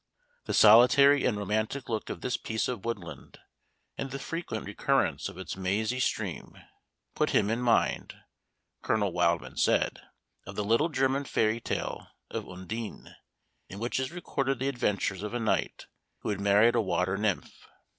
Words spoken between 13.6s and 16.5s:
in which is recorded the adventures of a knight who had